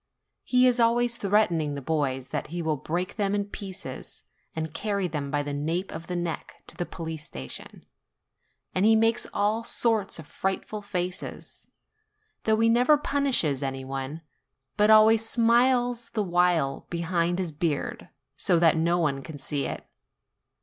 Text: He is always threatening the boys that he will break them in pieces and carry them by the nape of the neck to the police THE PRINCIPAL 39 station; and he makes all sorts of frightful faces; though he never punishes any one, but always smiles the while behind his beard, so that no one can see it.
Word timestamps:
He 0.43 0.65
is 0.65 0.79
always 0.79 1.15
threatening 1.15 1.75
the 1.75 1.79
boys 1.83 2.29
that 2.29 2.47
he 2.47 2.63
will 2.63 2.75
break 2.75 3.17
them 3.17 3.35
in 3.35 3.45
pieces 3.45 4.23
and 4.55 4.73
carry 4.73 5.07
them 5.07 5.29
by 5.29 5.43
the 5.43 5.53
nape 5.53 5.91
of 5.91 6.07
the 6.07 6.15
neck 6.15 6.63
to 6.65 6.75
the 6.75 6.87
police 6.87 7.29
THE 7.29 7.41
PRINCIPAL 7.41 7.65
39 7.65 7.69
station; 7.83 7.89
and 8.73 8.83
he 8.83 8.95
makes 8.95 9.27
all 9.31 9.63
sorts 9.63 10.17
of 10.17 10.25
frightful 10.25 10.81
faces; 10.81 11.67
though 12.45 12.59
he 12.59 12.67
never 12.67 12.97
punishes 12.97 13.61
any 13.61 13.85
one, 13.85 14.23
but 14.75 14.89
always 14.89 15.23
smiles 15.23 16.09
the 16.15 16.23
while 16.23 16.87
behind 16.89 17.37
his 17.37 17.51
beard, 17.51 18.09
so 18.35 18.57
that 18.57 18.75
no 18.77 18.97
one 18.97 19.21
can 19.21 19.37
see 19.37 19.65
it. 19.67 19.85